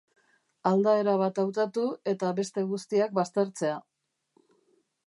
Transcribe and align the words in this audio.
Aldaera 0.69 1.13
bat 1.23 1.41
hautatu 1.43 1.83
eta 2.15 2.33
beste 2.41 2.65
guztiak 2.73 3.15
baztertzea. 3.21 3.79